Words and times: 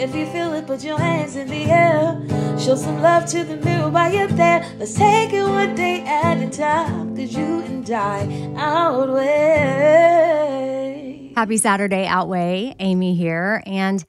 If 0.00 0.14
you 0.14 0.24
feel 0.24 0.54
it, 0.54 0.66
put 0.66 0.82
your 0.82 0.98
hands 0.98 1.36
in 1.36 1.46
the 1.46 1.64
air. 1.64 2.18
Show 2.58 2.74
some 2.74 3.02
love 3.02 3.26
to 3.26 3.44
the 3.44 3.58
mirror 3.58 3.90
while 3.90 4.10
you're 4.10 4.28
there. 4.28 4.66
Let's 4.78 4.94
take 4.94 5.34
it 5.34 5.42
one 5.42 5.74
day 5.74 6.00
at 6.06 6.38
a 6.38 6.48
time. 6.48 7.14
Cause 7.14 7.36
you 7.36 7.60
and 7.60 7.90
I 7.90 8.50
outweigh. 8.56 9.34
Happy 11.36 11.58
Saturday, 11.58 12.06
Outweigh. 12.06 12.74
Amy 12.78 13.14
here. 13.14 13.62
And 13.66 14.02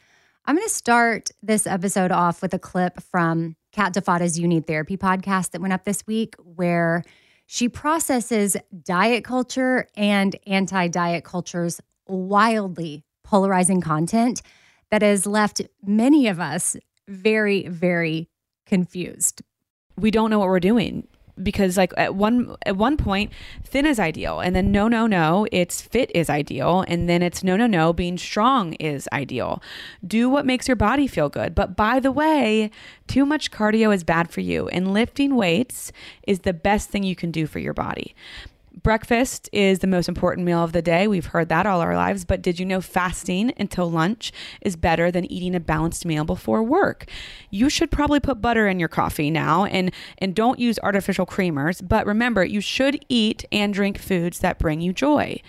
I'm 0.45 0.55
going 0.55 0.65
to 0.65 0.73
start 0.73 1.31
this 1.43 1.67
episode 1.67 2.13
off 2.13 2.41
with 2.41 2.53
a 2.53 2.59
clip 2.59 3.01
from 3.01 3.57
Kat 3.73 3.93
DeFada's 3.93 4.39
You 4.39 4.47
Need 4.47 4.67
Therapy 4.67 4.95
podcast 4.95 5.51
that 5.51 5.59
went 5.59 5.73
up 5.73 5.83
this 5.83 6.07
week, 6.07 6.35
where 6.37 7.03
she 7.47 7.67
processes 7.67 8.55
diet 8.81 9.25
culture 9.25 9.89
and 9.97 10.37
anti 10.47 10.87
diet 10.87 11.25
culture's 11.25 11.81
wildly 12.07 13.03
polarizing 13.25 13.81
content 13.81 14.41
that 14.91 15.01
has 15.01 15.25
left 15.25 15.61
many 15.81 16.27
of 16.27 16.39
us 16.39 16.77
very, 17.07 17.67
very 17.67 18.29
confused. 18.65 19.41
We 19.97 20.11
don't 20.11 20.29
know 20.29 20.39
what 20.39 20.47
we're 20.47 20.59
doing 20.59 21.07
because 21.41 21.77
like 21.77 21.93
at 21.97 22.13
one 22.13 22.55
at 22.65 22.77
one 22.77 22.97
point 22.97 23.31
thin 23.63 23.85
is 23.85 23.99
ideal 23.99 24.41
and 24.41 24.55
then 24.55 24.71
no 24.71 24.87
no 24.87 25.07
no 25.07 25.47
it's 25.51 25.81
fit 25.81 26.11
is 26.13 26.29
ideal 26.29 26.83
and 26.87 27.09
then 27.09 27.23
it's 27.23 27.43
no 27.43 27.55
no 27.55 27.65
no 27.67 27.93
being 27.93 28.17
strong 28.17 28.73
is 28.73 29.07
ideal. 29.13 29.61
Do 30.05 30.29
what 30.29 30.45
makes 30.45 30.67
your 30.67 30.75
body 30.75 31.07
feel 31.07 31.29
good. 31.29 31.55
But 31.55 31.75
by 31.75 31.99
the 31.99 32.11
way 32.11 32.69
too 33.07 33.25
much 33.25 33.51
cardio 33.51 33.93
is 33.93 34.03
bad 34.03 34.29
for 34.29 34.41
you 34.41 34.67
and 34.69 34.93
lifting 34.93 35.35
weights 35.35 35.91
is 36.27 36.39
the 36.39 36.53
best 36.53 36.89
thing 36.89 37.03
you 37.03 37.15
can 37.15 37.31
do 37.31 37.47
for 37.47 37.59
your 37.59 37.73
body 37.73 38.13
Breakfast 38.83 39.49
is 39.51 39.79
the 39.79 39.87
most 39.87 40.07
important 40.07 40.45
meal 40.45 40.63
of 40.63 40.71
the 40.71 40.81
day. 40.81 41.05
We've 41.05 41.25
heard 41.25 41.49
that 41.49 41.65
all 41.65 41.81
our 41.81 41.95
lives. 41.95 42.23
But 42.23 42.41
did 42.41 42.57
you 42.59 42.65
know 42.65 42.79
fasting 42.79 43.51
until 43.57 43.91
lunch 43.91 44.31
is 44.61 44.77
better 44.77 45.11
than 45.11 45.29
eating 45.31 45.55
a 45.55 45.59
balanced 45.59 46.05
meal 46.05 46.23
before 46.23 46.63
work? 46.63 47.09
You 47.49 47.69
should 47.69 47.91
probably 47.91 48.21
put 48.21 48.41
butter 48.41 48.67
in 48.67 48.79
your 48.79 48.87
coffee 48.87 49.29
now 49.29 49.65
and, 49.65 49.93
and 50.19 50.33
don't 50.33 50.57
use 50.57 50.79
artificial 50.83 51.25
creamers. 51.25 51.85
But 51.85 52.05
remember, 52.05 52.45
you 52.45 52.61
should 52.61 53.05
eat 53.09 53.43
and 53.51 53.73
drink 53.73 53.99
foods 53.99 54.39
that 54.39 54.57
bring 54.57 54.79
you 54.79 54.93
joy. 54.93 55.41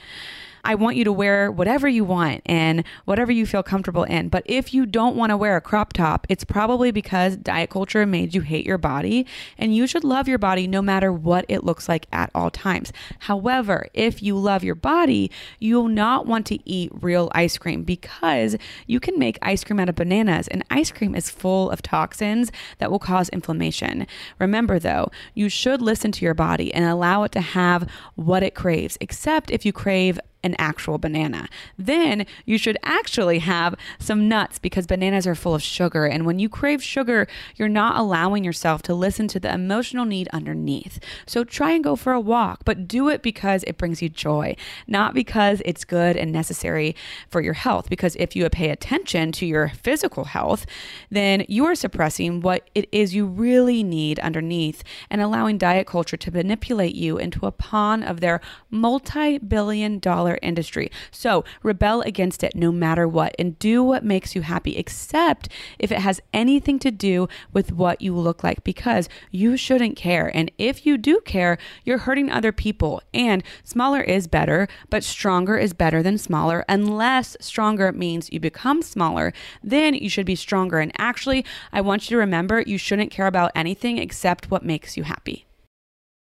I 0.64 0.76
want 0.76 0.96
you 0.96 1.02
to 1.04 1.12
wear 1.12 1.50
whatever 1.50 1.88
you 1.88 2.04
want 2.04 2.42
and 2.46 2.84
whatever 3.04 3.32
you 3.32 3.46
feel 3.46 3.64
comfortable 3.64 4.04
in. 4.04 4.28
But 4.28 4.44
if 4.46 4.72
you 4.72 4.86
don't 4.86 5.16
want 5.16 5.30
to 5.30 5.36
wear 5.36 5.56
a 5.56 5.60
crop 5.60 5.92
top, 5.92 6.24
it's 6.28 6.44
probably 6.44 6.92
because 6.92 7.36
diet 7.36 7.70
culture 7.70 8.06
made 8.06 8.32
you 8.32 8.42
hate 8.42 8.64
your 8.64 8.78
body 8.78 9.26
and 9.58 9.74
you 9.74 9.88
should 9.88 10.04
love 10.04 10.28
your 10.28 10.38
body 10.38 10.68
no 10.68 10.80
matter 10.80 11.12
what 11.12 11.44
it 11.48 11.64
looks 11.64 11.88
like 11.88 12.06
at 12.12 12.30
all 12.32 12.48
times. 12.48 12.92
However, 13.20 13.88
if 13.92 14.22
you 14.22 14.36
love 14.36 14.62
your 14.62 14.76
body, 14.76 15.32
you'll 15.58 15.88
not 15.88 16.26
want 16.26 16.46
to 16.46 16.58
eat 16.68 16.92
real 17.00 17.28
ice 17.34 17.58
cream 17.58 17.82
because 17.82 18.56
you 18.86 19.00
can 19.00 19.18
make 19.18 19.38
ice 19.42 19.64
cream 19.64 19.80
out 19.80 19.88
of 19.88 19.96
bananas 19.96 20.46
and 20.46 20.64
ice 20.70 20.92
cream 20.92 21.16
is 21.16 21.28
full 21.28 21.70
of 21.70 21.82
toxins 21.82 22.52
that 22.78 22.90
will 22.90 23.00
cause 23.00 23.28
inflammation. 23.30 24.06
Remember 24.38 24.78
though, 24.78 25.10
you 25.34 25.48
should 25.48 25.82
listen 25.82 26.12
to 26.12 26.24
your 26.24 26.34
body 26.34 26.72
and 26.72 26.84
allow 26.84 27.24
it 27.24 27.32
to 27.32 27.40
have 27.40 27.90
what 28.14 28.44
it 28.44 28.54
craves, 28.54 28.96
except 29.00 29.50
if 29.50 29.66
you 29.66 29.72
crave 29.72 30.20
an 30.42 30.54
actual 30.58 30.98
banana. 30.98 31.48
Then 31.78 32.26
you 32.44 32.58
should 32.58 32.76
actually 32.82 33.40
have 33.40 33.74
some 33.98 34.28
nuts 34.28 34.58
because 34.58 34.86
bananas 34.86 35.26
are 35.26 35.34
full 35.34 35.54
of 35.54 35.62
sugar. 35.62 36.06
And 36.06 36.26
when 36.26 36.38
you 36.38 36.48
crave 36.48 36.82
sugar, 36.82 37.26
you're 37.56 37.68
not 37.68 37.96
allowing 37.96 38.44
yourself 38.44 38.82
to 38.82 38.94
listen 38.94 39.28
to 39.28 39.40
the 39.40 39.52
emotional 39.52 40.04
need 40.04 40.28
underneath. 40.32 40.98
So 41.26 41.44
try 41.44 41.72
and 41.72 41.84
go 41.84 41.96
for 41.96 42.12
a 42.12 42.20
walk, 42.20 42.60
but 42.64 42.88
do 42.88 43.08
it 43.08 43.22
because 43.22 43.64
it 43.64 43.78
brings 43.78 44.02
you 44.02 44.08
joy, 44.08 44.56
not 44.86 45.14
because 45.14 45.62
it's 45.64 45.84
good 45.84 46.16
and 46.16 46.32
necessary 46.32 46.94
for 47.28 47.40
your 47.40 47.54
health. 47.54 47.88
Because 47.88 48.16
if 48.16 48.34
you 48.36 48.48
pay 48.50 48.70
attention 48.70 49.32
to 49.32 49.46
your 49.46 49.68
physical 49.68 50.24
health, 50.24 50.66
then 51.10 51.44
you 51.48 51.64
are 51.64 51.74
suppressing 51.74 52.40
what 52.40 52.68
it 52.74 52.88
is 52.92 53.14
you 53.14 53.26
really 53.26 53.82
need 53.82 54.18
underneath 54.20 54.82
and 55.10 55.20
allowing 55.20 55.58
diet 55.58 55.86
culture 55.86 56.16
to 56.16 56.30
manipulate 56.30 56.94
you 56.94 57.18
into 57.18 57.46
a 57.46 57.52
pawn 57.52 58.02
of 58.02 58.20
their 58.20 58.40
multi 58.70 59.38
billion 59.38 59.98
dollar 59.98 60.31
industry. 60.42 60.90
So 61.10 61.44
rebel 61.62 62.02
against 62.02 62.42
it 62.42 62.54
no 62.54 62.72
matter 62.72 63.06
what 63.06 63.34
and 63.38 63.58
do 63.58 63.82
what 63.82 64.04
makes 64.04 64.34
you 64.34 64.42
happy, 64.42 64.76
except 64.76 65.48
if 65.78 65.92
it 65.92 65.98
has 65.98 66.20
anything 66.32 66.78
to 66.80 66.90
do 66.90 67.28
with 67.52 67.72
what 67.72 68.00
you 68.00 68.14
look 68.14 68.42
like, 68.42 68.64
because 68.64 69.08
you 69.30 69.56
shouldn't 69.56 69.96
care. 69.96 70.30
And 70.34 70.50
if 70.58 70.86
you 70.86 70.96
do 70.96 71.20
care, 71.24 71.58
you're 71.84 71.98
hurting 71.98 72.30
other 72.30 72.52
people. 72.52 73.02
And 73.12 73.42
smaller 73.64 74.00
is 74.00 74.26
better, 74.26 74.68
but 74.90 75.04
stronger 75.04 75.56
is 75.56 75.72
better 75.72 76.02
than 76.02 76.18
smaller, 76.18 76.64
unless 76.68 77.36
stronger 77.40 77.92
means 77.92 78.32
you 78.32 78.40
become 78.40 78.82
smaller. 78.82 79.32
Then 79.62 79.94
you 79.94 80.08
should 80.08 80.26
be 80.26 80.36
stronger. 80.36 80.78
And 80.78 80.92
actually, 80.98 81.44
I 81.72 81.80
want 81.80 82.04
you 82.04 82.14
to 82.14 82.18
remember 82.18 82.60
you 82.60 82.78
shouldn't 82.78 83.10
care 83.10 83.26
about 83.26 83.52
anything 83.54 83.98
except 83.98 84.50
what 84.50 84.64
makes 84.64 84.96
you 84.96 85.04
happy. 85.04 85.46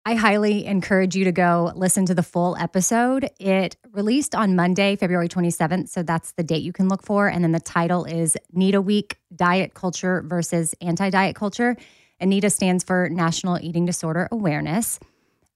I 0.09 0.15
highly 0.15 0.65
encourage 0.65 1.15
you 1.15 1.23
to 1.25 1.31
go 1.31 1.71
listen 1.75 2.07
to 2.07 2.15
the 2.15 2.23
full 2.23 2.57
episode. 2.57 3.29
It 3.39 3.77
released 3.91 4.33
on 4.33 4.55
Monday, 4.55 4.95
February 4.95 5.29
27th. 5.29 5.87
So 5.87 6.01
that's 6.01 6.31
the 6.31 6.41
date 6.41 6.63
you 6.63 6.73
can 6.73 6.89
look 6.89 7.03
for. 7.03 7.27
And 7.27 7.43
then 7.43 7.51
the 7.51 7.59
title 7.59 8.05
is 8.05 8.35
NEDA 8.51 8.83
Week 8.83 9.19
Diet 9.35 9.75
Culture 9.75 10.23
versus 10.25 10.73
Anti 10.81 11.11
Diet 11.11 11.35
Culture. 11.35 11.77
NEDA 12.19 12.51
stands 12.51 12.83
for 12.83 13.07
National 13.09 13.59
Eating 13.61 13.85
Disorder 13.85 14.27
Awareness. 14.31 14.99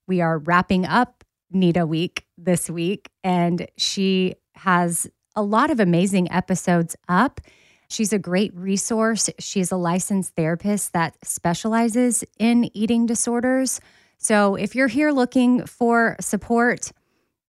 We 0.06 0.22
are 0.22 0.38
wrapping 0.38 0.86
up 0.86 1.24
NEDA 1.52 1.88
Week 1.88 2.28
this 2.38 2.70
week, 2.70 3.10
and 3.24 3.68
she 3.76 4.36
has 4.54 5.10
a 5.36 5.42
lot 5.42 5.72
of 5.72 5.80
amazing 5.80 6.32
episodes 6.32 6.96
up. 7.10 7.42
She's 7.90 8.14
a 8.14 8.20
great 8.20 8.56
resource. 8.56 9.32
She's 9.40 9.72
a 9.72 9.78
licensed 9.78 10.36
therapist 10.36 10.94
that 10.94 11.18
specializes 11.24 12.24
in 12.38 12.70
eating 12.78 13.08
disorders. 13.08 13.82
So 14.24 14.56
if 14.56 14.74
you're 14.74 14.88
here 14.88 15.12
looking 15.12 15.66
for 15.66 16.16
support, 16.22 16.92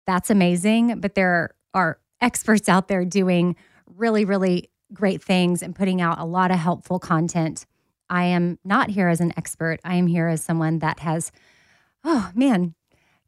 that's 0.07 0.31
amazing. 0.31 1.01
But 1.01 1.15
there 1.15 1.55
are 1.75 1.99
experts 2.21 2.69
out 2.69 2.89
there 2.89 3.05
doing 3.05 3.57
really, 3.87 4.25
really 4.25 4.71
great 4.93 5.23
things 5.23 5.63
and 5.63 5.75
putting 5.75 6.01
out 6.01 6.19
a 6.19 6.25
lot 6.25 6.51
of 6.51 6.59
helpful 6.59 6.99
content. 6.99 7.67
I 8.09 8.25
am 8.25 8.59
not 8.65 8.91
here 8.91 9.09
as 9.09 9.21
an 9.21 9.33
expert. 9.37 9.81
I 9.85 9.97
am 9.97 10.07
here 10.07 10.29
as 10.29 10.43
someone 10.43 10.79
that 10.79 11.01
has, 11.01 11.31
oh 12.05 12.31
man, 12.35 12.75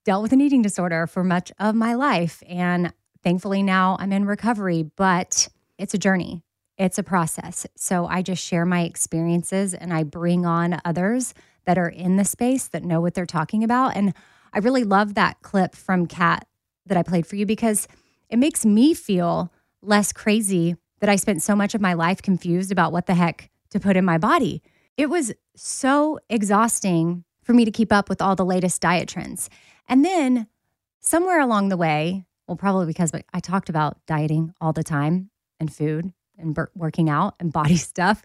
dealt 0.05 0.23
with 0.23 0.33
an 0.33 0.41
eating 0.41 0.63
disorder 0.63 1.07
for 1.07 1.23
much 1.23 1.53
of 1.59 1.75
my 1.75 1.95
life. 1.95 2.43
And 2.49 2.93
thankfully 3.23 3.63
now 3.63 3.97
I'm 4.01 4.13
in 4.13 4.25
recovery, 4.25 4.83
but 4.97 5.49
it's 5.79 5.95
a 5.95 5.99
journey 5.99 6.43
it's 6.77 6.99
a 6.99 7.03
process. 7.03 7.67
So 7.77 8.07
I 8.07 8.23
just 8.23 8.45
share 8.45 8.67
my 8.67 8.83
experiences 8.83 9.75
and 9.75 9.93
I 9.93 10.03
bring 10.03 10.45
on 10.45 10.81
others 10.85 11.35
that 11.65 11.79
are 11.79 11.89
in 11.89 12.17
the 12.17 12.25
space 12.25 12.67
that 12.69 12.85
know 12.85 13.01
what 13.01 13.15
they're 13.15 13.27
talking 13.27 13.65
about. 13.65 13.97
And 13.97 14.15
I 14.53 14.59
really 14.59 14.85
love 14.85 15.15
that 15.15 15.43
clip 15.43 15.75
from 15.75 16.07
Kat 16.07 16.47
that 16.87 16.97
I 16.97 17.03
played 17.03 17.27
for 17.27 17.37
you 17.37 17.47
because 17.47 17.89
it 18.29 18.39
makes 18.39 18.65
me 18.65 18.95
feel 18.95 19.53
less 19.83 20.13
crazy 20.13 20.77
that 21.01 21.11
I 21.11 21.17
spent 21.17 21.43
so 21.43 21.55
much 21.55 21.75
of 21.75 21.81
my 21.81 21.93
life 21.93 22.23
confused 22.23 22.73
about 22.73 22.93
what 22.93 23.07
the 23.07 23.15
heck 23.15 23.51
to 23.71 23.81
put 23.81 23.97
in 23.97 24.05
my 24.05 24.19
body. 24.19 24.63
It 24.97 25.11
was 25.11 25.33
so 25.57 26.19
exhausting 26.31 27.25
for 27.43 27.53
me 27.53 27.65
to 27.65 27.71
keep 27.71 27.93
up 27.93 28.09
with 28.09 28.23
all 28.23 28.37
the 28.37 28.45
latest 28.45 28.81
diet 28.81 29.09
trends. 29.09 29.51
And 29.89 30.05
then 30.05 30.47
somewhere 31.01 31.41
along 31.41 31.69
the 31.69 31.77
way, 31.77 32.25
well, 32.47 32.57
probably 32.57 32.87
because 32.87 33.13
I 33.33 33.41
talked 33.41 33.69
about 33.69 33.99
dieting 34.07 34.55
all 34.61 34.73
the 34.73 34.83
time 34.83 35.31
and 35.61 35.73
food 35.73 36.13
and 36.39 36.57
working 36.75 37.09
out 37.09 37.35
and 37.39 37.53
body 37.53 37.77
stuff, 37.93 38.23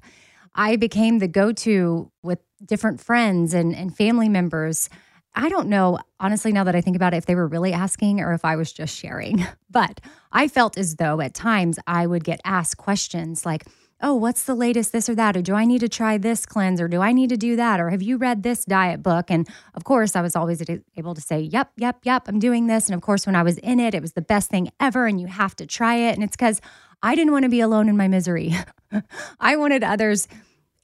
I 0.59 0.75
became 0.75 1.19
the 1.19 1.27
go 1.29 1.53
to 1.53 2.11
with 2.21 2.39
different 2.65 2.99
friends 2.99 3.53
and, 3.53 3.73
and 3.73 3.95
family 3.95 4.27
members. 4.27 4.89
I 5.33 5.47
don't 5.47 5.69
know, 5.69 5.99
honestly, 6.19 6.51
now 6.51 6.65
that 6.65 6.75
I 6.75 6.81
think 6.81 6.97
about 6.97 7.13
it, 7.13 7.17
if 7.17 7.25
they 7.27 7.35
were 7.35 7.47
really 7.47 7.71
asking 7.71 8.19
or 8.19 8.33
if 8.33 8.43
I 8.43 8.57
was 8.57 8.73
just 8.73 8.95
sharing. 8.95 9.45
But 9.71 10.01
I 10.31 10.47
felt 10.47 10.79
as 10.79 10.95
though 10.95 11.21
at 11.21 11.35
times 11.35 11.77
I 11.85 12.07
would 12.07 12.23
get 12.23 12.41
asked 12.43 12.77
questions 12.77 13.45
like, 13.45 13.65
oh, 14.01 14.15
what's 14.15 14.45
the 14.45 14.55
latest 14.55 14.91
this 14.91 15.07
or 15.07 15.13
that? 15.13 15.37
Or 15.37 15.43
do 15.43 15.53
I 15.53 15.63
need 15.63 15.81
to 15.81 15.87
try 15.87 16.17
this 16.17 16.43
cleanse? 16.47 16.81
Or 16.81 16.87
do 16.87 17.01
I 17.01 17.13
need 17.13 17.29
to 17.29 17.37
do 17.37 17.55
that? 17.55 17.79
Or 17.79 17.91
have 17.91 18.01
you 18.01 18.17
read 18.17 18.41
this 18.41 18.65
diet 18.65 19.03
book? 19.03 19.29
And 19.29 19.47
of 19.75 19.83
course, 19.83 20.15
I 20.15 20.21
was 20.21 20.35
always 20.35 20.63
able 20.97 21.13
to 21.13 21.21
say, 21.21 21.39
yep, 21.39 21.71
yep, 21.77 21.99
yep, 22.03 22.27
I'm 22.27 22.39
doing 22.39 22.65
this. 22.65 22.87
And 22.87 22.95
of 22.95 23.01
course, 23.01 23.27
when 23.27 23.35
I 23.35 23.43
was 23.43 23.59
in 23.59 23.79
it, 23.79 23.93
it 23.93 24.01
was 24.01 24.13
the 24.13 24.23
best 24.23 24.49
thing 24.49 24.71
ever. 24.79 25.05
And 25.05 25.21
you 25.21 25.27
have 25.27 25.55
to 25.57 25.67
try 25.67 25.95
it. 25.95 26.15
And 26.15 26.23
it's 26.23 26.35
because 26.35 26.61
I 27.03 27.13
didn't 27.13 27.31
want 27.31 27.43
to 27.43 27.49
be 27.49 27.61
alone 27.61 27.87
in 27.87 27.95
my 27.95 28.07
misery. 28.07 28.55
I 29.39 29.55
wanted 29.55 29.83
others 29.83 30.27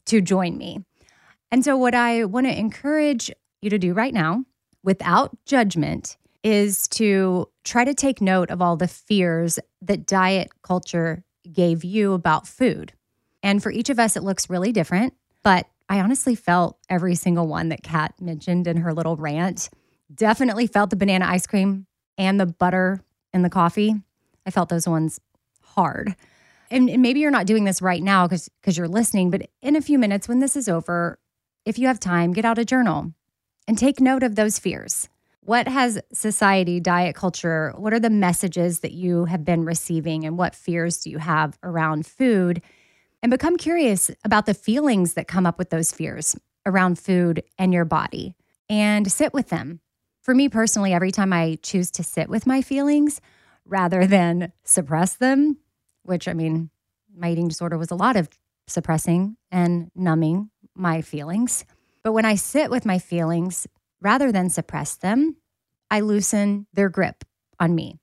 to 0.06 0.22
join 0.22 0.58
me. 0.58 0.84
And 1.52 1.64
so, 1.64 1.78
what 1.78 1.96
I 1.96 2.26
want 2.26 2.48
to 2.48 2.58
encourage 2.58 3.32
you 3.62 3.70
to 3.70 3.78
do 3.78 3.94
right 3.94 4.14
now, 4.14 4.44
without 4.84 5.38
judgment, 5.46 6.18
is 6.44 6.88
to 6.90 7.50
try 7.64 7.84
to 7.84 7.94
take 7.94 8.22
note 8.22 8.52
of 8.52 8.62
all 8.62 8.78
the 8.78 8.88
fears 8.88 9.60
that 9.82 10.06
diet 10.06 10.52
culture 10.62 11.24
gave 11.52 11.84
you 11.84 12.14
about 12.14 12.48
food. 12.48 12.94
And 13.42 13.62
for 13.62 13.72
each 13.72 13.90
of 13.90 14.00
us, 14.00 14.16
it 14.16 14.24
looks 14.24 14.50
really 14.50 14.72
different. 14.72 15.14
But 15.44 15.68
I 15.88 16.00
honestly 16.00 16.36
felt 16.36 16.78
every 16.90 17.16
single 17.16 17.48
one 17.48 17.70
that 17.70 17.84
Kat 17.84 18.14
mentioned 18.20 18.68
in 18.68 18.78
her 18.78 18.94
little 18.94 19.16
rant. 19.16 19.70
Definitely 20.14 20.68
felt 20.68 20.90
the 20.90 20.96
banana 20.96 21.26
ice 21.26 21.46
cream 21.46 21.86
and 22.18 22.40
the 22.40 22.46
butter 22.46 23.02
in 23.34 23.44
the 23.44 23.50
coffee. 23.50 23.96
I 24.46 24.52
felt 24.52 24.70
those 24.70 24.88
ones 24.88 25.20
hard. 25.62 26.16
And, 26.72 26.90
and 26.90 27.02
maybe 27.02 27.20
you're 27.20 27.32
not 27.32 27.46
doing 27.46 27.64
this 27.64 27.82
right 27.82 28.02
now 28.02 28.28
because 28.28 28.50
because 28.62 28.78
you're 28.78 28.88
listening, 28.88 29.30
but 29.30 29.50
in 29.62 29.76
a 29.76 29.82
few 29.82 30.00
minutes 30.00 30.28
when 30.28 30.40
this 30.40 30.56
is 30.56 30.68
over, 30.68 31.20
if 31.66 31.78
you 31.78 31.88
have 31.88 32.00
time, 32.00 32.34
get 32.34 32.46
out 32.46 32.58
a 32.58 32.66
journal 32.66 33.14
and 33.68 33.78
take 33.78 34.00
note 34.00 34.24
of 34.24 34.36
those 34.36 34.60
fears. 34.60 35.10
What 35.42 35.68
has 35.68 36.00
society, 36.12 36.80
diet 36.80 37.16
culture, 37.16 37.72
what 37.78 37.94
are 37.94 38.00
the 38.00 38.10
messages 38.10 38.80
that 38.80 38.94
you 38.94 39.26
have 39.26 39.46
been 39.46 39.64
receiving 39.64 40.26
and 40.26 40.38
what 40.38 40.56
fears 40.56 40.98
do 40.98 41.12
you 41.12 41.20
have 41.20 41.58
around 41.62 42.08
food? 42.08 42.62
And 43.22 43.30
become 43.30 43.58
curious 43.58 44.12
about 44.24 44.46
the 44.46 44.54
feelings 44.54 45.14
that 45.14 45.28
come 45.28 45.46
up 45.46 45.58
with 45.58 45.70
those 45.70 45.92
fears 45.92 46.36
around 46.66 47.00
food 47.00 47.44
and 47.58 47.74
your 47.74 47.86
body 47.86 48.36
and 48.70 49.12
sit 49.12 49.34
with 49.34 49.50
them. 49.50 49.82
For 50.22 50.34
me 50.34 50.50
personally, 50.50 50.94
every 50.94 51.12
time 51.12 51.32
I 51.32 51.60
choose 51.62 51.92
to 51.92 52.04
sit 52.04 52.30
with 52.30 52.48
my 52.48 52.62
feelings 52.62 53.22
rather 53.66 54.08
than 54.08 54.52
suppress 54.64 55.14
them, 55.14 55.58
which 56.06 56.28
I 56.28 56.34
mean, 56.34 56.70
my 57.16 57.32
eating 57.32 57.48
disorder 57.48 57.78
was 57.78 57.92
a 57.92 57.96
lot 57.96 58.16
of 58.16 58.30
suppressing 58.68 59.38
and 59.52 59.92
numbing 59.96 60.50
my 60.76 61.02
feelings. 61.02 61.66
But 62.04 62.14
when 62.14 62.26
I 62.26 62.36
sit 62.36 62.70
with 62.70 62.86
my 62.86 63.00
feelings, 63.00 63.68
rather 64.02 64.32
than 64.32 64.50
suppress 64.50 64.96
them, 64.96 65.38
I 65.90 66.02
loosen 66.02 66.68
their 66.74 66.90
grip 66.90 67.24
on 67.60 67.74
me. 67.74 68.00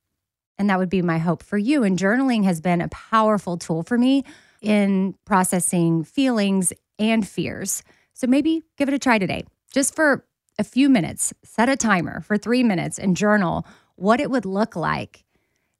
And 0.59 0.71
that 0.71 0.79
would 0.79 0.89
be 0.89 1.03
my 1.03 1.19
hope 1.19 1.43
for 1.43 1.59
you. 1.59 1.83
And 1.83 1.99
journaling 1.99 2.45
has 2.45 2.61
been 2.61 2.81
a 2.81 2.89
powerful 2.89 3.57
tool 3.57 3.83
for 3.83 3.99
me 3.99 4.25
in 4.61 5.15
processing 5.25 6.05
feelings 6.05 6.73
and 6.99 7.27
fears. 7.27 7.83
So 8.15 8.27
maybe 8.27 8.63
give 8.77 8.89
it 8.89 8.95
a 8.95 8.99
try 8.99 9.19
today, 9.19 9.45
just 9.73 9.95
for 9.95 10.25
a 10.59 10.65
few 10.65 10.89
minutes. 10.89 11.33
Set 11.45 11.69
a 11.69 11.77
timer 11.77 12.21
for 12.21 12.37
three 12.37 12.63
minutes 12.63 12.99
and 12.99 13.17
journal 13.17 13.67
what 13.97 14.21
it 14.21 14.31
would 14.31 14.45
look 14.45 14.77
like 14.77 15.22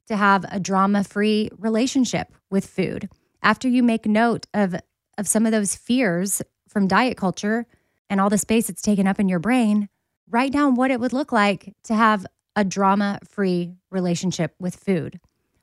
to 0.07 0.15
have 0.15 0.45
a 0.51 0.59
drama 0.59 1.03
free 1.03 1.49
relationship 1.57 2.33
with 2.49 2.65
food. 2.65 3.09
After 3.41 3.67
you 3.67 3.83
make 3.83 4.05
note 4.05 4.47
of, 4.53 4.75
of 5.17 5.27
some 5.27 5.45
of 5.45 5.51
those 5.51 5.75
fears 5.75 6.41
from 6.67 6.87
diet 6.87 7.17
culture 7.17 7.65
and 8.09 8.19
all 8.19 8.29
the 8.29 8.37
space 8.37 8.69
it's 8.69 8.81
taken 8.81 9.07
up 9.07 9.19
in 9.19 9.29
your 9.29 9.39
brain, 9.39 9.89
write 10.29 10.51
down 10.51 10.75
what 10.75 10.91
it 10.91 10.99
would 10.99 11.13
look 11.13 11.31
like 11.31 11.73
to 11.83 11.95
have 11.95 12.25
a 12.55 12.63
drama 12.63 13.19
free 13.27 13.75
relationship 13.91 14.53
with 14.59 14.75
food. 14.75 15.19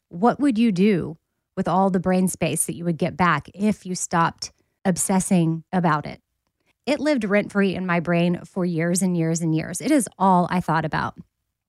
What 0.09 0.41
would 0.41 0.59
you 0.59 0.73
do 0.73 1.17
with 1.57 1.69
all 1.69 1.91
the 1.91 2.01
brain 2.01 2.29
space 2.29 2.67
that 2.67 2.77
you 2.77 2.85
would 2.85 2.99
get 2.99 3.17
back 3.17 3.49
if 3.55 3.87
you 3.87 3.95
stopped 3.95 4.53
obsessing 4.85 5.65
about 5.73 6.07
it? 6.07 6.21
It 6.87 6.99
lived 6.99 7.25
rent 7.25 7.53
free 7.53 7.75
in 7.75 7.87
my 7.87 8.01
brain 8.01 8.41
for 8.45 8.65
years 8.65 9.03
and 9.03 9.17
years 9.17 9.41
and 9.41 9.55
years. 9.55 9.81
It 9.81 9.91
is 9.91 10.09
all 10.19 10.49
I 10.51 10.61
thought 10.61 10.85
about 10.85 11.17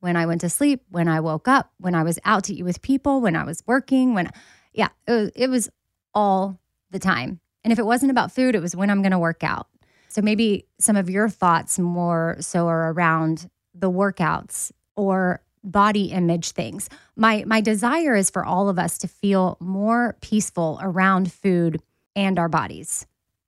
when 0.02 0.18
I 0.18 0.26
went 0.26 0.42
to 0.42 0.50
sleep, 0.50 0.84
when 0.90 1.08
I 1.08 1.22
woke 1.22 1.48
up, 1.48 1.72
when 1.80 1.96
I 1.96 2.04
was 2.04 2.20
out 2.26 2.44
to 2.46 2.54
eat 2.54 2.64
with 2.64 2.82
people, 2.82 3.22
when 3.22 3.36
I 3.36 3.44
was 3.44 3.64
working, 3.66 4.14
when, 4.14 4.30
yeah, 4.74 4.90
it 5.08 5.12
was, 5.12 5.32
it 5.36 5.50
was 5.50 5.70
all 6.14 6.60
the 6.90 7.00
time. 7.00 7.40
And 7.64 7.72
if 7.72 7.80
it 7.80 7.86
wasn't 7.86 8.12
about 8.12 8.32
food, 8.32 8.56
it 8.56 8.62
was 8.62 8.76
when 8.76 8.90
I'm 8.90 9.02
going 9.02 9.12
to 9.12 9.20
work 9.20 9.44
out. 9.44 9.68
So 10.10 10.22
maybe 10.22 10.66
some 10.80 10.98
of 10.98 11.10
your 11.10 11.30
thoughts 11.30 11.80
more 11.80 12.36
so 12.42 12.68
are 12.68 12.92
around 12.92 13.50
the 13.74 13.90
workouts 13.90 14.72
or 14.96 15.42
body 15.64 16.06
image 16.06 16.52
things. 16.52 16.90
My 17.16 17.44
my 17.46 17.62
desire 17.62 18.16
is 18.16 18.30
for 18.30 18.44
all 18.44 18.68
of 18.68 18.80
us 18.80 18.98
to 19.00 19.08
feel 19.08 19.58
more 19.60 20.18
peaceful 20.22 20.80
around 20.82 21.32
food 21.32 21.82
and 22.16 22.40
our 22.40 22.50
bodies. 22.50 23.06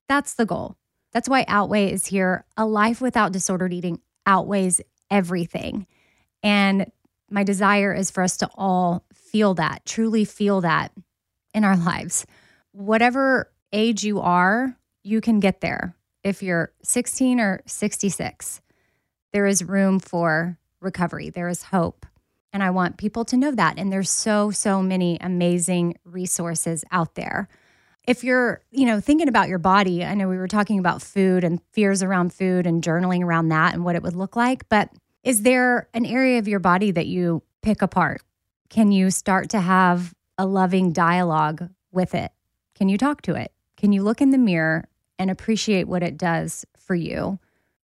That's 0.08 0.36
the 0.36 0.46
goal. 0.46 0.78
That's 1.12 1.28
why 1.28 1.44
Outweigh 1.48 1.92
is 1.92 2.06
here. 2.06 2.46
A 2.56 2.66
life 2.66 3.02
without 3.02 3.32
disordered 3.32 3.74
eating 3.74 4.00
outweighs 4.26 4.80
everything. 5.12 5.86
And 6.44 6.92
my 7.30 7.44
desire 7.44 7.94
is 7.94 8.12
for 8.12 8.22
us 8.22 8.38
to 8.38 8.50
all 8.56 9.06
feel 9.14 9.56
that, 9.56 9.86
truly 9.86 10.26
feel 10.26 10.62
that 10.62 10.92
in 11.54 11.64
our 11.64 11.78
lives. 11.78 12.26
Whatever 12.74 13.52
age 13.72 14.04
you 14.04 14.20
are, 14.20 14.78
you 15.04 15.22
can 15.22 15.40
get 15.40 15.62
there. 15.62 15.96
If 16.24 16.44
you're 16.44 16.72
16 16.84 17.40
or 17.40 17.62
66, 17.66 18.62
there 19.32 19.46
is 19.46 19.64
room 19.64 20.00
for 20.00 20.58
recovery, 20.80 21.30
there 21.30 21.50
is 21.50 21.64
hope. 21.64 22.06
And 22.54 22.62
I 22.62 22.70
want 22.70 22.98
people 22.98 23.26
to 23.26 23.38
know 23.38 23.52
that. 23.52 23.80
And 23.80 23.92
there's 23.92 24.12
so, 24.12 24.52
so 24.52 24.84
many 24.84 25.18
amazing 25.20 25.98
resources 26.06 26.86
out 26.92 27.16
there. 27.16 27.50
If 28.06 28.24
you're, 28.24 28.62
you 28.70 28.86
know, 28.86 29.00
thinking 29.00 29.28
about 29.28 29.50
your 29.50 29.58
body, 29.58 30.06
I 30.06 30.14
know 30.14 30.30
we 30.30 30.38
were 30.38 30.48
talking 30.48 30.78
about 30.78 31.02
food 31.02 31.44
and 31.44 31.60
fears 31.72 32.04
around 32.04 32.32
food 32.32 32.68
and 32.68 32.84
journaling 32.84 33.24
around 33.24 33.50
that 33.50 33.74
and 33.74 33.84
what 33.84 33.96
it 33.96 34.04
would 34.04 34.16
look 34.16 34.36
like, 34.36 34.70
but 34.70 34.90
is 35.24 35.44
there 35.44 35.88
an 35.94 36.06
area 36.06 36.40
of 36.40 36.48
your 36.48 36.60
body 36.60 36.92
that 36.92 37.08
you 37.08 37.44
pick 37.62 37.82
apart? 37.82 38.22
Can 38.70 38.92
you 38.92 39.10
start 39.10 39.50
to 39.52 39.60
have 39.60 40.14
a 40.38 40.46
loving 40.46 40.92
dialogue 40.92 41.70
with 41.92 42.14
it? 42.14 42.32
Can 42.76 42.90
you 42.90 42.98
talk 42.98 43.22
to 43.24 43.36
it? 43.36 43.52
Can 43.78 43.92
you 43.92 44.04
look 44.04 44.22
in 44.22 44.32
the 44.32 44.38
mirror 44.38 44.86
and 45.18 45.30
appreciate 45.30 45.88
what 45.88 46.04
it 46.04 46.18
does 46.18 46.66
for 46.78 46.96
you? 46.96 47.40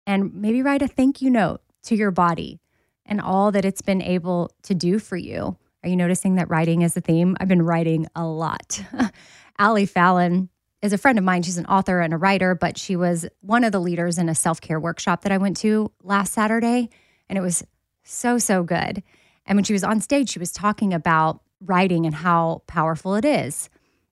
And 0.06 0.34
maybe 0.34 0.62
write 0.62 0.82
a 0.82 0.88
thank 0.88 1.22
you 1.22 1.30
note 1.30 1.62
to 1.84 1.96
your 1.96 2.10
body 2.10 2.60
and 3.06 3.20
all 3.20 3.50
that 3.52 3.64
it's 3.64 3.82
been 3.82 4.02
able 4.02 4.50
to 4.62 4.74
do 4.74 4.98
for 4.98 5.16
you. 5.16 5.56
Are 5.82 5.88
you 5.88 5.96
noticing 5.96 6.36
that 6.36 6.48
writing 6.48 6.82
is 6.82 6.96
a 6.96 7.00
theme? 7.00 7.36
I've 7.40 7.48
been 7.48 7.62
writing 7.62 8.06
a 8.14 8.24
lot. 8.24 8.82
Ali 9.58 9.86
Fallon 9.86 10.48
is 10.82 10.92
a 10.92 10.98
friend 10.98 11.18
of 11.18 11.24
mine. 11.24 11.42
She's 11.42 11.58
an 11.58 11.66
author 11.66 12.00
and 12.00 12.12
a 12.12 12.16
writer, 12.16 12.54
but 12.54 12.78
she 12.78 12.96
was 12.96 13.26
one 13.40 13.64
of 13.64 13.72
the 13.72 13.80
leaders 13.80 14.18
in 14.18 14.28
a 14.28 14.34
self 14.34 14.60
care 14.60 14.80
workshop 14.80 15.22
that 15.22 15.32
I 15.32 15.38
went 15.38 15.56
to 15.58 15.90
last 16.02 16.32
Saturday. 16.32 16.90
And 17.28 17.38
it 17.38 17.42
was 17.42 17.64
so, 18.02 18.38
so 18.38 18.62
good. 18.62 19.02
And 19.46 19.56
when 19.56 19.64
she 19.64 19.72
was 19.72 19.84
on 19.84 20.00
stage, 20.00 20.30
she 20.30 20.38
was 20.38 20.52
talking 20.52 20.92
about 20.92 21.40
writing 21.60 22.06
and 22.06 22.14
how 22.14 22.62
powerful 22.66 23.14
it 23.14 23.24
is. 23.24 23.68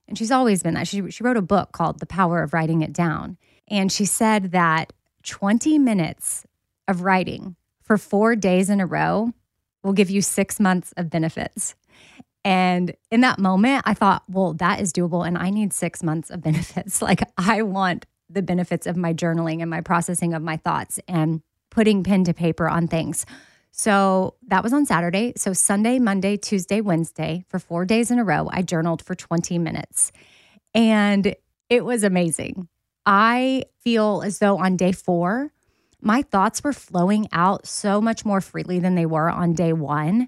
And 0.07 0.17
she's 0.17 0.31
always 0.31 0.63
been 0.63 0.73
that. 0.73 0.87
She, 0.87 1.09
she 1.11 1.23
wrote 1.23 1.37
a 1.37 1.41
book 1.41 1.71
called 1.71 1.99
The 1.99 2.05
Power 2.05 2.43
of 2.43 2.53
Writing 2.53 2.81
It 2.81 2.93
Down. 2.93 3.37
And 3.67 3.91
she 3.91 4.05
said 4.05 4.51
that 4.51 4.93
20 5.23 5.79
minutes 5.79 6.45
of 6.87 7.01
writing 7.01 7.55
for 7.81 7.97
four 7.97 8.35
days 8.35 8.69
in 8.69 8.79
a 8.79 8.85
row 8.85 9.31
will 9.83 9.93
give 9.93 10.09
you 10.09 10.21
six 10.21 10.59
months 10.59 10.93
of 10.97 11.09
benefits. 11.09 11.75
And 12.45 12.93
in 13.09 13.21
that 13.21 13.39
moment, 13.39 13.83
I 13.85 13.93
thought, 13.93 14.23
well, 14.27 14.53
that 14.55 14.81
is 14.81 14.91
doable. 14.91 15.25
And 15.25 15.37
I 15.37 15.49
need 15.49 15.71
six 15.73 16.03
months 16.03 16.29
of 16.29 16.41
benefits. 16.43 17.01
Like, 17.01 17.21
I 17.37 17.61
want 17.61 18.05
the 18.29 18.41
benefits 18.41 18.87
of 18.87 18.97
my 18.97 19.13
journaling 19.13 19.61
and 19.61 19.69
my 19.69 19.81
processing 19.81 20.33
of 20.33 20.41
my 20.41 20.57
thoughts 20.57 20.99
and 21.07 21.41
putting 21.73 22.03
pen 22.03 22.23
to 22.25 22.33
paper 22.33 22.69
on 22.69 22.87
things. 22.87 23.25
So 23.71 24.35
that 24.47 24.63
was 24.63 24.71
on 24.71 24.85
Saturday. 24.85 25.33
So 25.35 25.53
Sunday, 25.53 25.97
Monday, 25.97 26.37
Tuesday, 26.37 26.79
Wednesday, 26.79 27.43
for 27.49 27.57
four 27.57 27.85
days 27.85 28.11
in 28.11 28.19
a 28.19 28.23
row, 28.23 28.47
I 28.51 28.61
journaled 28.61 29.03
for 29.03 29.15
20 29.15 29.57
minutes. 29.57 30.11
And 30.75 31.35
it 31.69 31.83
was 31.83 32.03
amazing. 32.03 32.67
I 33.05 33.63
feel 33.79 34.21
as 34.23 34.37
though 34.37 34.57
on 34.59 34.77
day 34.77 34.91
four, 34.91 35.51
my 36.01 36.21
thoughts 36.21 36.63
were 36.63 36.73
flowing 36.73 37.27
out 37.31 37.65
so 37.65 37.99
much 37.99 38.23
more 38.23 38.41
freely 38.41 38.79
than 38.79 38.93
they 38.93 39.07
were 39.07 39.29
on 39.29 39.53
day 39.53 39.73
one. 39.73 40.27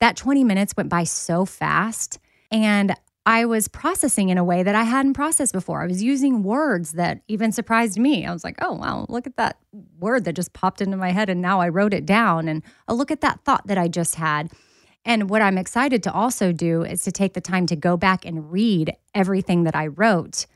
That 0.00 0.16
20 0.16 0.44
minutes 0.44 0.74
went 0.76 0.90
by 0.90 1.04
so 1.04 1.46
fast. 1.46 2.18
And 2.50 2.94
I 3.24 3.44
was 3.44 3.68
processing 3.68 4.30
in 4.30 4.38
a 4.38 4.44
way 4.44 4.64
that 4.64 4.74
I 4.74 4.82
hadn't 4.82 5.14
processed 5.14 5.52
before. 5.52 5.82
I 5.82 5.86
was 5.86 6.02
using 6.02 6.42
words 6.42 6.92
that 6.92 7.22
even 7.28 7.52
surprised 7.52 7.98
me. 7.98 8.26
I 8.26 8.32
was 8.32 8.42
like, 8.42 8.56
oh, 8.60 8.72
wow, 8.72 9.06
look 9.08 9.28
at 9.28 9.36
that 9.36 9.58
word 10.00 10.24
that 10.24 10.32
just 10.32 10.52
popped 10.52 10.80
into 10.80 10.96
my 10.96 11.10
head. 11.10 11.30
And 11.30 11.40
now 11.40 11.60
I 11.60 11.68
wrote 11.68 11.94
it 11.94 12.04
down. 12.04 12.48
And 12.48 12.62
oh, 12.88 12.94
look 12.94 13.12
at 13.12 13.20
that 13.20 13.44
thought 13.44 13.66
that 13.68 13.78
I 13.78 13.86
just 13.86 14.16
had. 14.16 14.50
And 15.04 15.30
what 15.30 15.42
I'm 15.42 15.58
excited 15.58 16.02
to 16.04 16.12
also 16.12 16.52
do 16.52 16.82
is 16.82 17.02
to 17.02 17.12
take 17.12 17.34
the 17.34 17.40
time 17.40 17.66
to 17.66 17.76
go 17.76 17.96
back 17.96 18.24
and 18.24 18.50
read 18.50 18.96
everything 19.14 19.64
that 19.64 19.76
I 19.76 19.88
wrote 19.88 20.46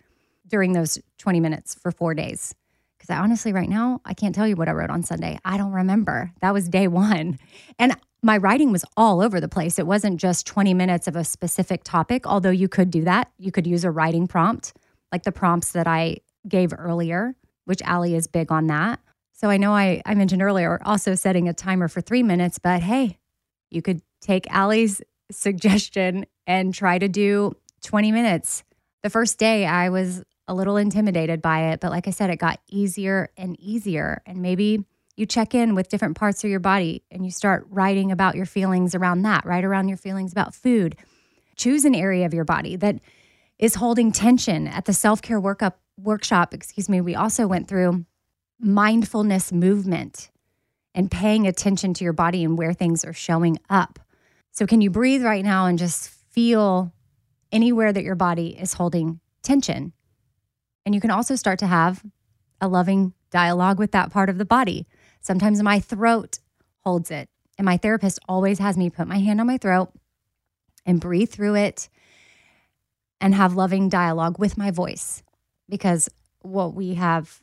during 0.49 0.73
those 0.73 0.99
20 1.19 1.41
minutes 1.41 1.75
for 1.75 1.93
four 1.93 2.15
days. 2.15 2.55
Because 2.97 3.11
I 3.11 3.19
honestly, 3.19 3.53
right 3.53 3.69
now, 3.69 4.01
I 4.05 4.15
can't 4.15 4.35
tell 4.35 4.47
you 4.47 4.57
what 4.57 4.69
I 4.69 4.73
wrote 4.73 4.91
on 4.91 5.03
Sunday. 5.03 5.39
I 5.45 5.57
don't 5.57 5.73
remember. 5.73 6.33
That 6.41 6.53
was 6.53 6.69
day 6.69 6.89
one. 6.89 7.39
And 7.79 7.97
my 8.27 8.37
writing 8.37 8.73
was 8.73 8.85
all 8.97 9.23
over 9.23 9.41
the 9.41 9.49
place. 9.49 9.79
It 9.79 9.87
wasn't 9.87 10.19
just 10.19 10.49
20 10.49 10.75
minutes 10.75 11.07
of 11.07 11.15
a 11.15 11.23
specific 11.23 11.85
topic, 11.85 12.27
although 12.27 12.51
you 12.51 12.69
could 12.69 12.91
do 12.91 13.05
that. 13.05 13.31
You 13.39 13.53
could 13.53 13.69
use 13.69 13.85
a 13.85 13.91
writing 13.93 14.27
prompt, 14.27 14.73
like 15.13 15.23
the 15.23 15.31
prompts 15.31 15.71
that 15.73 15.87
I 15.87 16.17
gave 16.49 16.75
earlier, 16.77 17.37
which 17.67 17.81
Allie 17.83 18.17
is 18.17 18.27
big 18.27 18.51
on 18.51 18.67
that. 18.67 18.99
So 19.33 19.49
I 19.49 19.59
know 19.59 19.73
I, 19.73 20.03
I 20.05 20.15
mentioned 20.15 20.43
earlier 20.43 20.81
also 20.85 21.15
setting 21.15 21.49
a 21.49 21.55
timer 21.55 21.87
for 21.87 22.01
three 22.01 22.25
minutes, 22.25 22.59
but 22.59 22.83
hey, 22.83 23.19
you 23.71 23.81
could 23.81 24.03
take 24.21 24.51
Allie's 24.51 25.01
suggestion 25.31 26.27
and 26.49 26.75
try 26.75 26.99
to 26.99 27.07
do 27.07 27.53
20 27.85 28.11
minutes. 28.11 28.65
The 29.05 29.11
first 29.11 29.39
day 29.39 29.67
I 29.67 29.91
was 29.91 30.25
a 30.49 30.55
little 30.55 30.77
intimidated 30.77 31.41
by 31.41 31.73
it, 31.73 31.79
but 31.79 31.93
like 31.93 32.09
I 32.09 32.11
said, 32.11 32.31
it 32.31 32.37
got 32.37 32.59
easier 32.69 33.31
and 33.37 33.57
easier. 33.61 34.21
And 34.27 34.43
maybe 34.43 34.85
you 35.17 35.27
check 35.27 35.55
in 35.55 35.75
with 35.75 35.89
different 35.89 36.17
parts 36.17 36.45
of 36.45 36.51
your 36.51 36.61
body 36.61 37.03
and 37.11 37.25
you 37.25 37.31
start 37.31 37.67
writing 37.71 38.13
about 38.13 38.35
your 38.35 38.47
feelings 38.47 38.95
around 38.95 39.23
that, 39.23 39.45
write 39.47 39.65
around 39.65 39.89
your 39.89 39.97
feelings 39.97 40.31
about 40.31 40.55
food. 40.55 40.97
Choose 41.57 41.85
an 41.87 41.95
area 41.95 42.27
of 42.27 42.35
your 42.35 42.45
body 42.45 42.77
that 42.77 43.01
is 43.59 43.77
holding 43.77 44.13
tension. 44.13 44.67
At 44.67 44.85
the 44.85 44.93
self 44.93 45.23
care 45.23 45.41
workup 45.41 45.75
workshop, 45.99 46.53
excuse 46.53 46.89
me, 46.89 47.01
we 47.01 47.15
also 47.15 47.47
went 47.47 47.67
through 47.67 48.05
mindfulness 48.61 49.53
movement 49.53 50.31
and 50.95 51.11
paying 51.11 51.47
attention 51.47 51.95
to 51.95 52.05
your 52.05 52.13
body 52.13 52.45
and 52.45 52.59
where 52.59 52.73
things 52.73 53.05
are 53.05 53.13
showing 53.13 53.59
up. 53.71 53.99
So, 54.53 54.67
can 54.67 54.81
you 54.81 54.91
breathe 54.91 55.25
right 55.25 55.45
now 55.45 55.67
and 55.67 55.79
just 55.79 56.09
feel 56.09 56.93
anywhere 57.53 57.93
that 57.93 58.05
your 58.05 58.15
body 58.15 58.59
is 58.59 58.75
holding 58.75 59.21
tension? 59.43 59.93
And 60.85 60.95
you 60.95 61.01
can 61.01 61.11
also 61.11 61.37
start 61.37 61.59
to 61.61 61.67
have 61.67 62.03
a 62.61 62.69
loving 62.69 63.15
dialogue 63.31 63.79
with 63.79 63.93
that 63.93 64.11
part 64.11 64.31
of 64.31 64.39
the 64.39 64.45
body. 64.45 64.87
Sometimes 65.27 65.61
my 65.61 65.81
throat 65.81 66.39
holds 66.85 67.11
it. 67.11 67.29
And 67.59 67.65
my 67.65 67.79
therapist 67.79 68.21
always 68.29 68.61
has 68.61 68.77
me 68.79 68.91
put 68.91 69.09
my 69.09 69.19
hand 69.19 69.41
on 69.41 69.49
my 69.49 69.59
throat 69.59 69.91
and 70.85 71.01
breathe 71.01 71.31
through 71.31 71.57
it 71.57 71.89
and 73.21 73.35
have 73.35 73.57
loving 73.57 73.89
dialogue 73.89 74.39
with 74.39 74.57
my 74.57 74.71
voice. 74.71 75.25
Because 75.69 76.09
what 76.43 76.75
we 76.75 76.95
have 76.95 77.43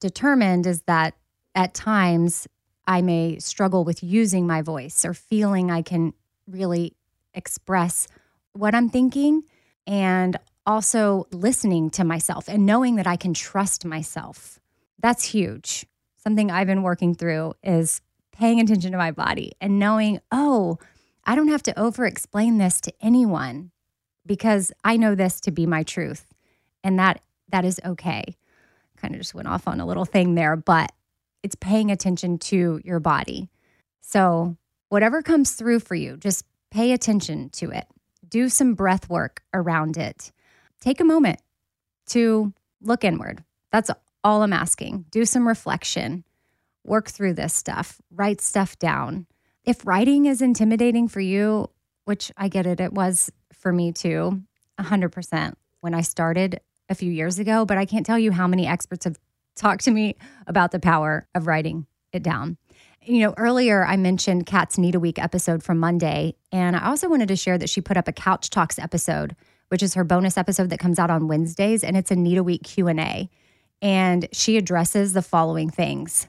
determined 0.00 0.66
is 0.66 0.80
that 0.86 1.12
at 1.54 1.74
times 1.74 2.48
I 2.86 3.02
may 3.02 3.38
struggle 3.38 3.84
with 3.84 4.02
using 4.02 4.46
my 4.46 4.62
voice 4.62 5.04
or 5.04 5.12
feeling 5.12 5.70
I 5.70 5.82
can 5.82 6.14
really 6.48 6.96
express 7.34 8.08
what 8.54 8.74
I'm 8.74 8.88
thinking 8.88 9.42
and 9.86 10.38
also 10.64 11.26
listening 11.32 11.90
to 11.90 12.04
myself 12.04 12.48
and 12.48 12.64
knowing 12.64 12.96
that 12.96 13.06
I 13.06 13.16
can 13.16 13.34
trust 13.34 13.84
myself. 13.84 14.58
That's 14.98 15.24
huge 15.24 15.84
something 16.22 16.50
I've 16.50 16.66
been 16.66 16.82
working 16.82 17.14
through 17.14 17.54
is 17.62 18.00
paying 18.32 18.60
attention 18.60 18.92
to 18.92 18.98
my 18.98 19.10
body 19.10 19.52
and 19.60 19.78
knowing, 19.78 20.20
oh, 20.30 20.78
I 21.24 21.34
don't 21.34 21.48
have 21.48 21.62
to 21.64 21.78
over 21.78 22.06
explain 22.06 22.58
this 22.58 22.80
to 22.82 22.92
anyone 23.00 23.70
because 24.26 24.72
I 24.84 24.96
know 24.96 25.14
this 25.14 25.40
to 25.42 25.50
be 25.50 25.66
my 25.66 25.82
truth. 25.82 26.26
And 26.82 26.98
that 26.98 27.20
that 27.50 27.64
is 27.64 27.80
okay. 27.84 28.36
Kind 28.96 29.14
of 29.14 29.20
just 29.20 29.34
went 29.34 29.48
off 29.48 29.66
on 29.66 29.80
a 29.80 29.86
little 29.86 30.04
thing 30.04 30.34
there, 30.34 30.56
but 30.56 30.92
it's 31.42 31.56
paying 31.56 31.90
attention 31.90 32.38
to 32.38 32.80
your 32.84 33.00
body. 33.00 33.50
So, 34.00 34.56
whatever 34.88 35.22
comes 35.22 35.52
through 35.52 35.80
for 35.80 35.94
you, 35.94 36.16
just 36.16 36.44
pay 36.70 36.92
attention 36.92 37.50
to 37.50 37.70
it. 37.70 37.86
Do 38.28 38.48
some 38.48 38.74
breath 38.74 39.08
work 39.08 39.42
around 39.52 39.96
it. 39.96 40.32
Take 40.80 41.00
a 41.00 41.04
moment 41.04 41.40
to 42.10 42.52
look 42.80 43.04
inward. 43.04 43.44
That's 43.72 43.90
all 44.24 44.42
I'm 44.42 44.52
asking. 44.52 45.06
Do 45.10 45.24
some 45.24 45.48
reflection, 45.48 46.24
work 46.84 47.08
through 47.08 47.34
this 47.34 47.54
stuff, 47.54 48.00
write 48.10 48.40
stuff 48.40 48.78
down. 48.78 49.26
If 49.64 49.86
writing 49.86 50.26
is 50.26 50.42
intimidating 50.42 51.08
for 51.08 51.20
you, 51.20 51.70
which 52.04 52.32
I 52.36 52.48
get 52.48 52.66
it, 52.66 52.80
it 52.80 52.92
was 52.92 53.30
for 53.52 53.72
me 53.72 53.92
too, 53.92 54.42
100% 54.78 55.54
when 55.80 55.94
I 55.94 56.00
started 56.00 56.60
a 56.88 56.94
few 56.94 57.12
years 57.12 57.38
ago, 57.38 57.64
but 57.64 57.78
I 57.78 57.84
can't 57.84 58.04
tell 58.04 58.18
you 58.18 58.32
how 58.32 58.46
many 58.46 58.66
experts 58.66 59.04
have 59.04 59.18
talked 59.56 59.84
to 59.84 59.90
me 59.90 60.16
about 60.46 60.72
the 60.72 60.80
power 60.80 61.28
of 61.34 61.46
writing 61.46 61.86
it 62.12 62.22
down. 62.22 62.56
You 63.02 63.20
know, 63.20 63.34
earlier 63.36 63.84
I 63.84 63.96
mentioned 63.96 64.46
Kat's 64.46 64.76
NEDA 64.76 65.00
Week 65.00 65.18
episode 65.18 65.62
from 65.62 65.78
Monday, 65.78 66.34
and 66.52 66.76
I 66.76 66.86
also 66.86 67.08
wanted 67.08 67.28
to 67.28 67.36
share 67.36 67.56
that 67.58 67.70
she 67.70 67.80
put 67.80 67.96
up 67.96 68.08
a 68.08 68.12
Couch 68.12 68.50
Talks 68.50 68.78
episode, 68.78 69.36
which 69.68 69.82
is 69.82 69.94
her 69.94 70.04
bonus 70.04 70.36
episode 70.36 70.70
that 70.70 70.80
comes 70.80 70.98
out 70.98 71.10
on 71.10 71.28
Wednesdays, 71.28 71.82
and 71.82 71.96
it's 71.96 72.10
a 72.10 72.16
NEDA 72.16 72.44
Week 72.44 72.62
Q&A 72.62 73.30
and 73.82 74.28
she 74.32 74.56
addresses 74.56 75.12
the 75.12 75.22
following 75.22 75.70
things 75.70 76.28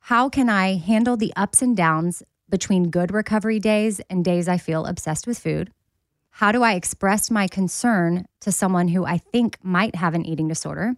How 0.00 0.28
can 0.28 0.48
I 0.48 0.76
handle 0.76 1.16
the 1.16 1.32
ups 1.36 1.62
and 1.62 1.76
downs 1.76 2.22
between 2.48 2.90
good 2.90 3.12
recovery 3.12 3.58
days 3.58 4.00
and 4.08 4.24
days 4.24 4.48
I 4.48 4.58
feel 4.58 4.86
obsessed 4.86 5.26
with 5.26 5.38
food? 5.38 5.72
How 6.30 6.52
do 6.52 6.62
I 6.62 6.74
express 6.74 7.30
my 7.30 7.48
concern 7.48 8.26
to 8.40 8.52
someone 8.52 8.88
who 8.88 9.06
I 9.06 9.18
think 9.18 9.58
might 9.62 9.94
have 9.94 10.14
an 10.14 10.26
eating 10.26 10.48
disorder? 10.48 10.94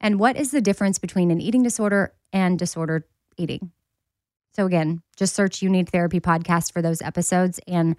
And 0.00 0.18
what 0.18 0.36
is 0.36 0.50
the 0.50 0.60
difference 0.60 0.98
between 0.98 1.30
an 1.30 1.40
eating 1.40 1.62
disorder 1.62 2.12
and 2.32 2.58
disordered 2.58 3.04
eating? 3.36 3.72
So, 4.52 4.66
again, 4.66 5.02
just 5.16 5.34
search 5.34 5.62
You 5.62 5.70
Need 5.70 5.88
Therapy 5.88 6.20
podcast 6.20 6.72
for 6.72 6.82
those 6.82 7.00
episodes 7.02 7.60
and 7.66 7.96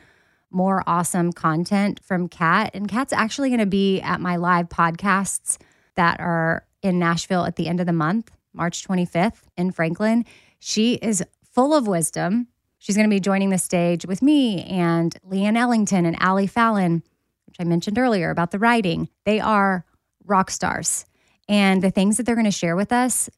more 0.52 0.84
awesome 0.86 1.32
content 1.32 2.00
from 2.04 2.28
Kat. 2.28 2.72
And 2.74 2.88
Kat's 2.88 3.14
actually 3.14 3.50
going 3.50 3.60
to 3.60 3.66
be 3.66 4.02
at 4.02 4.20
my 4.20 4.36
live 4.36 4.70
podcasts 4.70 5.58
that 5.96 6.20
are 6.20 6.66
in 6.82 7.00
Nashville 7.00 7.46
at 7.46 7.56
the 7.56 7.68
end 7.68 7.80
of 7.80 7.86
the 7.86 7.94
month, 7.94 8.32
March 8.54 8.88
25th 8.88 9.44
in 9.58 9.72
Franklin. 9.72 10.26
She 10.60 10.96
is 10.96 11.24
full 11.44 11.74
of 11.74 11.88
wisdom. 11.88 12.48
She's 12.80 12.96
going 12.96 13.10
to 13.10 13.14
be 13.14 13.20
joining 13.20 13.50
the 13.50 13.58
stage 13.58 14.06
with 14.06 14.22
me 14.22 14.64
and 14.64 15.16
Leanne 15.30 15.58
Ellington 15.58 16.06
and 16.06 16.18
Ali 16.20 16.48
Fallon, 16.48 17.04
which 17.46 17.58
I 17.60 17.64
mentioned 17.64 17.98
earlier 17.98 18.30
about 18.30 18.52
the 18.52 18.60
writing. 18.60 19.10
They 19.26 19.40
are 19.40 19.86
rock 20.26 20.50
stars. 20.50 21.06
And 21.48 21.82
the 21.82 21.92
things 21.92 22.18
that 22.18 22.26
they're 22.26 22.36
going 22.36 22.46
to 22.46 22.52
share 22.52 22.76
with 22.76 22.92
us, 22.92 23.30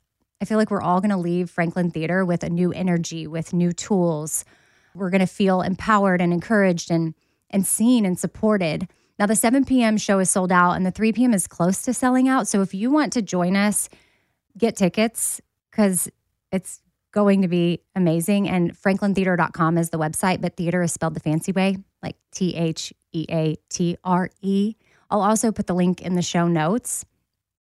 I 0.41 0.45
feel 0.45 0.57
like 0.57 0.71
we're 0.71 0.81
all 0.81 1.01
going 1.01 1.09
to 1.09 1.17
leave 1.17 1.49
Franklin 1.49 1.89
Theatre 1.89 2.23
with 2.25 2.43
a 2.43 2.49
new 2.49 2.71
energy, 2.71 3.27
with 3.27 3.53
new 3.53 3.71
tools. 3.73 4.45
We're 4.93 5.09
going 5.09 5.21
to 5.21 5.27
feel 5.27 5.61
empowered 5.61 6.21
and 6.21 6.31
encouraged 6.31 6.91
and, 6.91 7.15
and 7.49 7.65
seen 7.65 8.05
and 8.05 8.19
supported. 8.19 8.87
Now, 9.19 9.27
the 9.27 9.35
7 9.35 9.65
p.m. 9.65 9.97
show 9.97 10.19
is 10.19 10.29
sold 10.29 10.51
out 10.51 10.73
and 10.73 10.85
the 10.85 10.91
3 10.91 11.13
p.m. 11.13 11.33
is 11.33 11.47
close 11.47 11.83
to 11.83 11.93
selling 11.93 12.27
out. 12.27 12.47
So 12.47 12.61
if 12.61 12.73
you 12.73 12.89
want 12.89 13.13
to 13.13 13.21
join 13.21 13.55
us, 13.55 13.89
get 14.57 14.75
tickets 14.75 15.39
because 15.69 16.09
it's 16.51 16.81
going 17.11 17.43
to 17.43 17.47
be 17.47 17.81
amazing. 17.95 18.49
And 18.49 18.75
franklintheatre.com 18.75 19.77
is 19.77 19.91
the 19.91 19.99
website, 19.99 20.41
but 20.41 20.57
theater 20.57 20.81
is 20.81 20.91
spelled 20.91 21.13
the 21.13 21.19
fancy 21.19 21.51
way, 21.51 21.77
like 22.01 22.17
T 22.31 22.55
H 22.55 22.91
E 23.13 23.25
A 23.29 23.55
T 23.69 23.97
R 24.03 24.29
E. 24.41 24.75
I'll 25.09 25.21
also 25.21 25.51
put 25.51 25.67
the 25.67 25.75
link 25.75 26.01
in 26.01 26.15
the 26.15 26.21
show 26.21 26.47
notes. 26.47 27.05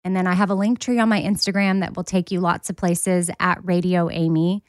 And 0.05 0.17
then 0.17 0.27
I 0.27 0.35
have 0.35 0.51
a 0.51 0.55
link 0.55 0.81
tree 0.81 0.99
on 0.99 1.09
my 1.09 1.21
Instagram 1.21 1.81
that 1.81 1.97
will 1.97 2.03
take 2.03 2.31
you 2.31 2.41
lots 2.41 2.71
of 2.71 2.77
places 2.77 3.31
at 3.39 3.65
Radio 3.65 4.11
Amy. 4.11 4.65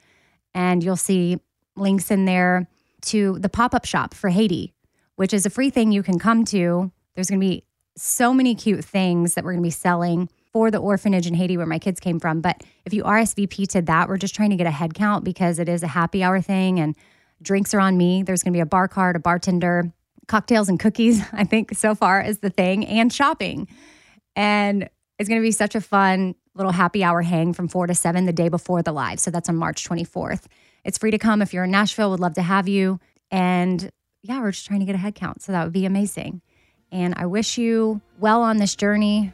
And 0.54 0.84
you'll 0.84 0.96
see 0.96 1.40
links 1.76 2.12
in 2.12 2.26
there 2.26 2.68
to 3.04 3.40
the 3.40 3.50
pop 3.50 3.74
up 3.74 3.86
shop 3.86 4.14
for 4.14 4.30
Haiti, 4.30 4.73
which 5.16 5.34
is 5.34 5.46
a 5.46 5.50
free 5.50 5.70
thing 5.70 5.92
you 5.92 6.04
can 6.04 6.20
come 6.20 6.46
to. 6.46 6.92
There's 7.16 7.30
going 7.30 7.40
to 7.40 7.46
be 7.46 7.64
so 7.96 8.34
many 8.34 8.56
cute 8.56 8.84
things 8.84 9.36
that 9.36 9.44
we're 9.44 9.52
going 9.52 9.64
to 9.64 9.68
be 9.68 9.72
selling 9.72 10.30
for 10.52 10.70
the 10.72 10.78
orphanage 10.78 11.28
in 11.28 11.34
Haiti 11.34 11.58
where 11.58 11.66
my 11.66 11.80
kids 11.80 12.00
came 12.00 12.20
from. 12.20 12.42
But 12.42 12.64
if 12.86 12.94
you 12.94 13.04
RSVP 13.04 13.68
to 13.70 13.82
that, 13.84 14.08
we're 14.08 14.18
just 14.18 14.36
trying 14.36 14.52
to 14.52 14.56
get 14.56 14.68
a 14.68 14.72
head 14.72 14.94
count 14.94 15.24
because 15.24 15.60
it 15.60 15.68
is 15.68 15.84
a 15.84 15.88
happy 15.88 16.24
hour 16.24 16.42
thing 16.42 16.80
and 16.80 16.96
drinks 17.42 17.74
are 17.74 17.80
on 17.80 17.98
me. 17.98 18.24
There's 18.24 18.44
going 18.44 18.54
to 18.54 18.58
be 18.58 18.62
a 18.62 18.66
bar 18.66 18.88
card, 18.88 19.16
a 19.16 19.20
bartender, 19.20 19.92
cocktails 20.28 20.70
and 20.70 20.80
cookies, 20.80 21.22
I 21.34 21.44
think 21.44 21.76
so 21.76 21.96
far 21.96 22.22
is 22.22 22.40
the 22.40 22.50
thing, 22.50 22.86
and 22.86 23.12
shopping. 23.12 23.68
And 24.36 24.90
it's 25.20 25.30
going 25.30 25.42
to 25.42 25.46
be 25.46 25.52
such 25.52 25.76
a 25.76 25.82
fun 25.82 26.36
little 26.56 26.72
happy 26.72 27.04
hour 27.04 27.22
hang 27.22 27.54
from 27.54 27.68
4 27.68 27.88
to 27.88 27.96
7 27.96 28.26
the 28.26 28.34
day 28.34 28.50
before 28.50 28.82
the 28.84 28.92
live. 28.92 29.20
So 29.20 29.32
that's 29.32 29.50
on 29.50 29.56
March 29.56 29.88
24th. 29.88 30.46
It's 30.84 30.98
free 30.98 31.12
to 31.12 31.18
come 31.18 31.42
if 31.42 31.54
you're 31.54 31.64
in 31.64 31.72
Nashville, 31.72 32.12
would 32.12 32.20
love 32.20 32.36
to 32.36 32.42
have 32.42 32.68
you. 32.68 33.00
And 33.32 33.90
yeah, 34.24 34.40
we're 34.40 34.52
just 34.52 34.66
trying 34.66 34.80
to 34.80 34.86
get 34.86 34.96
a 34.96 34.98
head 34.98 35.16
count. 35.16 35.42
So 35.42 35.52
that 35.52 35.64
would 35.64 35.74
be 35.74 35.86
amazing. 35.86 36.42
And 36.92 37.14
I 37.18 37.26
wish 37.26 37.58
you 37.58 38.02
well 38.20 38.42
on 38.42 38.58
this 38.58 38.76
journey. 38.76 39.34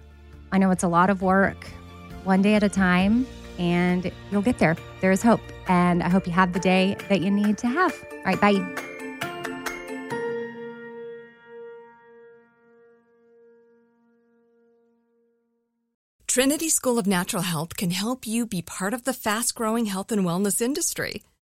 I 0.52 0.58
know 0.58 0.72
it's 0.72 0.84
a 0.84 0.88
lot 0.88 1.10
of 1.12 1.22
work, 1.22 1.66
one 2.24 2.42
day 2.42 2.56
at 2.56 2.64
a 2.64 2.70
time, 2.70 3.28
and 3.60 4.12
you'll 4.32 4.42
get 4.42 4.58
there. 4.58 4.76
There 5.02 5.12
is 5.12 5.22
hope. 5.22 5.42
And 5.68 6.02
I 6.02 6.10
hope 6.10 6.26
you 6.26 6.34
have 6.34 6.54
the 6.54 6.60
day 6.60 6.98
that 7.08 7.22
you 7.22 7.30
need 7.30 7.60
to 7.60 7.68
have. 7.68 7.94
All 8.12 8.24
right, 8.26 8.42
bye. 8.42 8.86
Trinity 16.28 16.70
School 16.70 16.98
of 16.98 17.06
Natural 17.06 17.44
Health 17.44 17.76
can 17.76 17.92
help 17.92 18.26
you 18.26 18.48
be 18.48 18.62
part 18.62 18.94
of 18.94 19.04
the 19.04 19.14
fast 19.14 19.54
growing 19.54 19.86
health 19.88 20.12
and 20.12 20.24
wellness 20.24 20.62
industry. 20.62 21.24